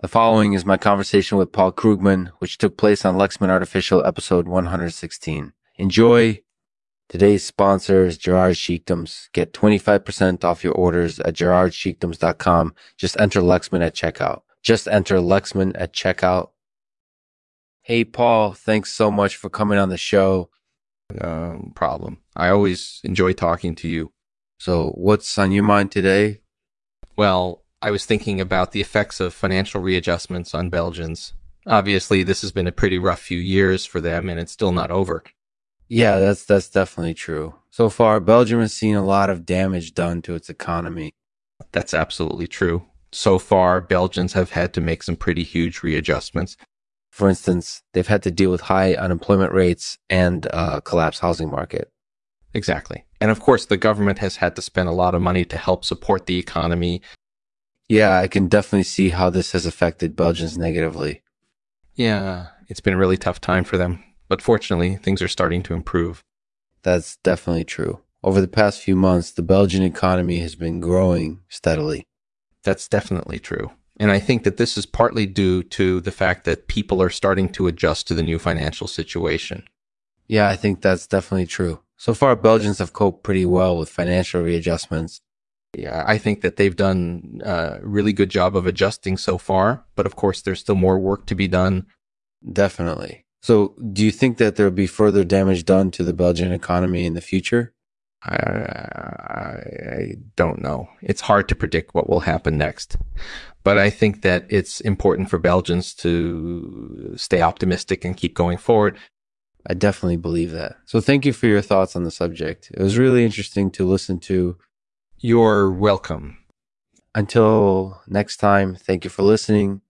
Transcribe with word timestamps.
The 0.00 0.06
following 0.06 0.52
is 0.52 0.64
my 0.64 0.76
conversation 0.76 1.38
with 1.38 1.50
Paul 1.50 1.72
Krugman, 1.72 2.28
which 2.38 2.56
took 2.56 2.76
place 2.76 3.04
on 3.04 3.16
Lexman 3.16 3.48
Artificial 3.48 4.06
episode 4.06 4.46
116. 4.46 5.52
Enjoy! 5.74 6.40
Today's 7.08 7.44
sponsor 7.44 8.04
is 8.04 8.16
Gerard 8.16 8.56
Sheikdoms. 8.56 9.28
Get 9.32 9.52
25% 9.52 10.44
off 10.44 10.62
your 10.62 10.74
orders 10.74 11.18
at 11.18 11.34
gerardsheikdoms.com. 11.34 12.76
Just 12.96 13.18
enter 13.18 13.40
Lexman 13.40 13.84
at 13.84 13.96
checkout. 13.96 14.42
Just 14.62 14.86
enter 14.86 15.16
Lexman 15.16 15.72
at 15.74 15.92
checkout. 15.92 16.50
Hey, 17.82 18.04
Paul, 18.04 18.52
thanks 18.52 18.92
so 18.92 19.10
much 19.10 19.34
for 19.34 19.50
coming 19.50 19.80
on 19.80 19.88
the 19.88 19.98
show. 19.98 20.48
Um, 21.20 21.72
problem. 21.74 22.18
I 22.36 22.50
always 22.50 23.00
enjoy 23.02 23.32
talking 23.32 23.74
to 23.74 23.88
you. 23.88 24.12
So, 24.60 24.90
what's 24.90 25.36
on 25.38 25.50
your 25.50 25.64
mind 25.64 25.90
today? 25.90 26.42
Well, 27.16 27.64
I 27.80 27.90
was 27.90 28.04
thinking 28.04 28.40
about 28.40 28.72
the 28.72 28.80
effects 28.80 29.20
of 29.20 29.32
financial 29.32 29.80
readjustments 29.80 30.54
on 30.54 30.68
Belgians. 30.70 31.32
Obviously, 31.66 32.22
this 32.22 32.40
has 32.40 32.50
been 32.50 32.66
a 32.66 32.72
pretty 32.72 32.98
rough 32.98 33.20
few 33.20 33.38
years 33.38 33.84
for 33.84 34.00
them, 34.00 34.28
and 34.28 34.40
it's 34.40 34.52
still 34.52 34.72
not 34.72 34.90
over. 34.90 35.22
Yeah, 35.86 36.18
that's 36.18 36.44
that's 36.44 36.68
definitely 36.68 37.14
true. 37.14 37.54
So 37.70 37.88
far, 37.88 38.20
Belgium 38.20 38.60
has 38.60 38.72
seen 38.72 38.96
a 38.96 39.04
lot 39.04 39.30
of 39.30 39.46
damage 39.46 39.94
done 39.94 40.22
to 40.22 40.34
its 40.34 40.50
economy. 40.50 41.12
That's 41.72 41.94
absolutely 41.94 42.46
true. 42.46 42.84
So 43.12 43.38
far, 43.38 43.80
Belgians 43.80 44.34
have 44.34 44.50
had 44.50 44.74
to 44.74 44.80
make 44.80 45.02
some 45.02 45.16
pretty 45.16 45.44
huge 45.44 45.82
readjustments. 45.82 46.56
For 47.10 47.28
instance, 47.28 47.82
they've 47.94 48.06
had 48.06 48.22
to 48.24 48.30
deal 48.30 48.50
with 48.50 48.62
high 48.62 48.94
unemployment 48.94 49.52
rates 49.52 49.98
and 50.10 50.46
a 50.46 50.80
collapsed 50.80 51.20
housing 51.20 51.50
market. 51.50 51.90
Exactly. 52.54 53.04
And 53.20 53.30
of 53.30 53.40
course, 53.40 53.66
the 53.66 53.76
government 53.76 54.18
has 54.18 54.36
had 54.36 54.56
to 54.56 54.62
spend 54.62 54.88
a 54.88 54.92
lot 54.92 55.14
of 55.14 55.22
money 55.22 55.44
to 55.46 55.56
help 55.56 55.84
support 55.84 56.26
the 56.26 56.38
economy 56.38 57.02
yeah, 57.88 58.18
I 58.18 58.28
can 58.28 58.48
definitely 58.48 58.84
see 58.84 59.10
how 59.10 59.30
this 59.30 59.52
has 59.52 59.66
affected 59.66 60.16
Belgians 60.16 60.58
negatively. 60.58 61.22
Yeah, 61.94 62.48
it's 62.68 62.80
been 62.80 62.94
a 62.94 62.98
really 62.98 63.16
tough 63.16 63.40
time 63.40 63.64
for 63.64 63.76
them. 63.76 64.04
But 64.28 64.42
fortunately, 64.42 64.96
things 64.96 65.22
are 65.22 65.28
starting 65.28 65.62
to 65.64 65.74
improve. 65.74 66.22
That's 66.82 67.16
definitely 67.16 67.64
true. 67.64 68.00
Over 68.22 68.40
the 68.40 68.48
past 68.48 68.82
few 68.82 68.94
months, 68.94 69.30
the 69.30 69.42
Belgian 69.42 69.82
economy 69.82 70.38
has 70.40 70.54
been 70.54 70.80
growing 70.80 71.40
steadily. 71.48 72.06
That's 72.62 72.88
definitely 72.88 73.38
true. 73.38 73.70
And 73.98 74.10
I 74.10 74.20
think 74.20 74.44
that 74.44 74.58
this 74.58 74.76
is 74.76 74.86
partly 74.86 75.26
due 75.26 75.62
to 75.62 76.00
the 76.00 76.12
fact 76.12 76.44
that 76.44 76.68
people 76.68 77.00
are 77.02 77.10
starting 77.10 77.48
to 77.50 77.66
adjust 77.66 78.06
to 78.08 78.14
the 78.14 78.22
new 78.22 78.38
financial 78.38 78.86
situation. 78.86 79.64
Yeah, 80.26 80.48
I 80.48 80.56
think 80.56 80.82
that's 80.82 81.06
definitely 81.06 81.46
true. 81.46 81.80
So 81.96 82.14
far, 82.14 82.36
Belgians 82.36 82.78
have 82.78 82.92
coped 82.92 83.24
pretty 83.24 83.46
well 83.46 83.76
with 83.76 83.88
financial 83.88 84.42
readjustments 84.42 85.20
yeah, 85.82 86.04
I 86.06 86.18
think 86.18 86.40
that 86.40 86.56
they've 86.56 86.74
done 86.74 87.40
a 87.44 87.78
really 87.82 88.12
good 88.12 88.30
job 88.30 88.56
of 88.56 88.66
adjusting 88.66 89.16
so 89.16 89.38
far, 89.38 89.84
but 89.94 90.06
of 90.06 90.16
course, 90.16 90.42
there's 90.42 90.60
still 90.60 90.74
more 90.74 90.98
work 90.98 91.26
to 91.26 91.34
be 91.34 91.48
done. 91.48 91.86
Definitely. 92.52 93.24
So, 93.42 93.74
do 93.92 94.04
you 94.04 94.10
think 94.10 94.38
that 94.38 94.56
there 94.56 94.66
will 94.66 94.72
be 94.72 94.86
further 94.86 95.24
damage 95.24 95.64
done 95.64 95.90
to 95.92 96.02
the 96.02 96.12
Belgian 96.12 96.52
economy 96.52 97.06
in 97.06 97.14
the 97.14 97.20
future? 97.20 97.72
I, 98.24 98.34
I, 98.34 99.62
I 99.92 100.14
don't 100.34 100.60
know. 100.60 100.88
It's 101.02 101.20
hard 101.20 101.48
to 101.48 101.54
predict 101.54 101.94
what 101.94 102.08
will 102.10 102.20
happen 102.20 102.58
next. 102.58 102.96
But 103.62 103.78
I 103.78 103.90
think 103.90 104.22
that 104.22 104.46
it's 104.48 104.80
important 104.80 105.30
for 105.30 105.38
Belgians 105.38 105.94
to 105.96 107.14
stay 107.16 107.40
optimistic 107.40 108.04
and 108.04 108.16
keep 108.16 108.34
going 108.34 108.58
forward. 108.58 108.98
I 109.66 109.74
definitely 109.74 110.16
believe 110.16 110.50
that. 110.52 110.76
So, 110.86 111.00
thank 111.00 111.24
you 111.24 111.32
for 111.32 111.46
your 111.46 111.62
thoughts 111.62 111.94
on 111.94 112.02
the 112.02 112.10
subject. 112.10 112.70
It 112.74 112.82
was 112.82 112.98
really 112.98 113.24
interesting 113.24 113.70
to 113.72 113.86
listen 113.86 114.18
to 114.20 114.56
you're 115.20 115.70
welcome. 115.70 116.38
Until 117.14 118.00
next 118.06 118.36
time, 118.36 118.76
thank 118.76 119.02
you 119.02 119.10
for 119.10 119.22
listening. 119.22 119.80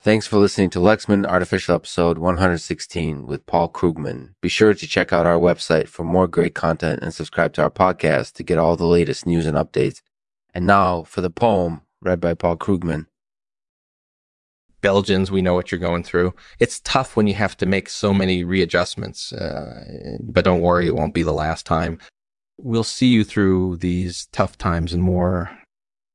Thanks 0.00 0.26
for 0.26 0.38
listening 0.38 0.70
to 0.70 0.78
Lexman 0.78 1.26
Artificial 1.26 1.74
Episode 1.74 2.16
116 2.16 3.26
with 3.26 3.44
Paul 3.46 3.70
Krugman. 3.70 4.34
Be 4.40 4.48
sure 4.48 4.72
to 4.72 4.86
check 4.86 5.12
out 5.12 5.26
our 5.26 5.38
website 5.38 5.88
for 5.88 6.02
more 6.04 6.26
great 6.26 6.54
content 6.54 7.00
and 7.02 7.12
subscribe 7.12 7.52
to 7.54 7.62
our 7.62 7.70
podcast 7.70 8.32
to 8.34 8.42
get 8.42 8.58
all 8.58 8.76
the 8.76 8.86
latest 8.86 9.26
news 9.26 9.46
and 9.46 9.56
updates. 9.56 10.00
And 10.54 10.66
now 10.66 11.02
for 11.02 11.20
the 11.20 11.30
poem 11.30 11.82
read 12.00 12.20
by 12.20 12.34
Paul 12.34 12.56
Krugman. 12.56 13.06
Belgians, 14.80 15.30
we 15.30 15.42
know 15.42 15.54
what 15.54 15.72
you're 15.72 15.78
going 15.78 16.04
through. 16.04 16.34
It's 16.58 16.80
tough 16.80 17.16
when 17.16 17.26
you 17.26 17.34
have 17.34 17.56
to 17.58 17.66
make 17.66 17.88
so 17.88 18.12
many 18.12 18.44
readjustments, 18.44 19.32
uh, 19.32 20.18
but 20.20 20.44
don't 20.44 20.60
worry, 20.60 20.86
it 20.86 20.94
won't 20.94 21.14
be 21.14 21.22
the 21.22 21.32
last 21.32 21.64
time 21.64 21.98
we'll 22.58 22.84
see 22.84 23.08
you 23.08 23.24
through 23.24 23.76
these 23.76 24.26
tough 24.32 24.56
times 24.58 24.92
and 24.92 25.02
more 25.02 25.50